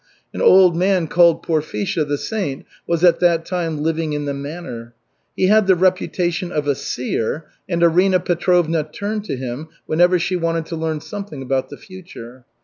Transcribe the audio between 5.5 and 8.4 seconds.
the reputation of a seer, and Arina